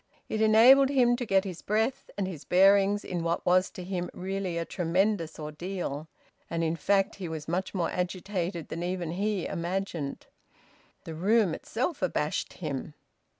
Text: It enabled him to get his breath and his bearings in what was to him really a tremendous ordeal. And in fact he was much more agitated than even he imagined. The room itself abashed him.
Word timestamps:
It 0.29 0.41
enabled 0.41 0.89
him 0.89 1.15
to 1.17 1.27
get 1.27 1.43
his 1.43 1.61
breath 1.61 2.09
and 2.17 2.27
his 2.27 2.43
bearings 2.43 3.05
in 3.05 3.21
what 3.23 3.45
was 3.45 3.69
to 3.69 3.83
him 3.83 4.09
really 4.15 4.57
a 4.57 4.65
tremendous 4.65 5.37
ordeal. 5.37 6.07
And 6.49 6.63
in 6.63 6.75
fact 6.75 7.17
he 7.17 7.27
was 7.29 7.47
much 7.47 7.75
more 7.75 7.91
agitated 7.91 8.69
than 8.69 8.81
even 8.81 9.11
he 9.11 9.45
imagined. 9.45 10.25
The 11.03 11.13
room 11.13 11.53
itself 11.53 12.01
abashed 12.01 12.53
him. 12.53 12.95